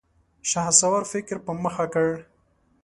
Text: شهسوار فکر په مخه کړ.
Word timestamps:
شهسوار 0.49 1.03
فکر 1.11 1.37
په 1.45 1.51
مخه 1.63 1.85
کړ. 1.93 2.09